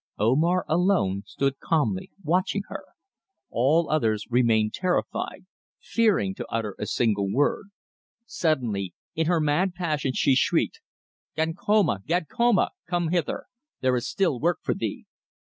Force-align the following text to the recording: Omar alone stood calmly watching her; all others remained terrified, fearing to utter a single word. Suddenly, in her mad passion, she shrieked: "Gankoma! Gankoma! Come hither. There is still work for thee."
Omar 0.17 0.65
alone 0.67 1.21
stood 1.27 1.59
calmly 1.59 2.09
watching 2.23 2.63
her; 2.69 2.85
all 3.51 3.87
others 3.91 4.25
remained 4.31 4.73
terrified, 4.73 5.45
fearing 5.79 6.33
to 6.33 6.47
utter 6.49 6.75
a 6.79 6.87
single 6.87 7.29
word. 7.31 7.67
Suddenly, 8.25 8.95
in 9.13 9.27
her 9.27 9.39
mad 9.39 9.75
passion, 9.75 10.13
she 10.13 10.33
shrieked: 10.33 10.81
"Gankoma! 11.37 11.99
Gankoma! 12.07 12.71
Come 12.87 13.09
hither. 13.09 13.45
There 13.81 13.95
is 13.95 14.09
still 14.09 14.39
work 14.39 14.57
for 14.63 14.73
thee." 14.73 15.05